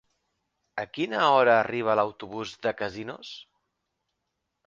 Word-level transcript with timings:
A 0.83 0.85
quina 0.97 1.19
hora 1.33 1.57
arriba 1.65 1.97
l'autobús 1.99 2.53
de 2.67 2.73
Casinos? 2.81 3.35